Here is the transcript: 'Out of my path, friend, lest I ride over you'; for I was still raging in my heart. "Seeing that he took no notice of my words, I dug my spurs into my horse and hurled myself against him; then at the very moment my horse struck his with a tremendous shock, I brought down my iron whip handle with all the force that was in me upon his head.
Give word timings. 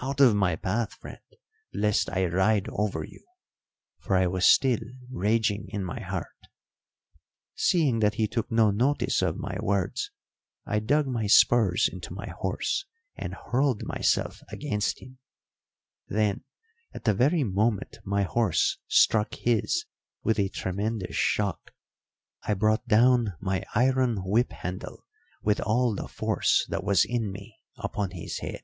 'Out 0.00 0.20
of 0.20 0.36
my 0.36 0.54
path, 0.54 0.92
friend, 0.94 1.18
lest 1.72 2.08
I 2.08 2.26
ride 2.26 2.68
over 2.68 3.02
you'; 3.02 3.26
for 3.98 4.14
I 4.14 4.28
was 4.28 4.46
still 4.46 4.78
raging 5.10 5.64
in 5.66 5.82
my 5.82 5.98
heart. 6.00 6.46
"Seeing 7.56 7.98
that 7.98 8.14
he 8.14 8.28
took 8.28 8.52
no 8.52 8.70
notice 8.70 9.20
of 9.20 9.36
my 9.36 9.56
words, 9.60 10.12
I 10.64 10.78
dug 10.78 11.08
my 11.08 11.26
spurs 11.26 11.88
into 11.92 12.14
my 12.14 12.28
horse 12.38 12.84
and 13.16 13.34
hurled 13.34 13.82
myself 13.82 14.40
against 14.48 15.02
him; 15.02 15.18
then 16.06 16.44
at 16.92 17.02
the 17.02 17.12
very 17.12 17.42
moment 17.42 17.98
my 18.04 18.22
horse 18.22 18.78
struck 18.86 19.34
his 19.34 19.86
with 20.22 20.38
a 20.38 20.50
tremendous 20.50 21.16
shock, 21.16 21.72
I 22.44 22.54
brought 22.54 22.86
down 22.86 23.32
my 23.40 23.64
iron 23.74 24.18
whip 24.22 24.52
handle 24.52 25.04
with 25.42 25.58
all 25.60 25.96
the 25.96 26.06
force 26.06 26.64
that 26.68 26.84
was 26.84 27.04
in 27.04 27.32
me 27.32 27.56
upon 27.76 28.12
his 28.12 28.38
head. 28.38 28.62